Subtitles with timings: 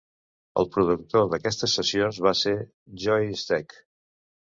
[0.61, 2.55] El productor d'aquestes sessions va ser
[3.05, 3.77] Joey Stec.